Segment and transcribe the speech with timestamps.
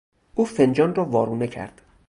[0.35, 1.81] او فنجان را وارونه کرد.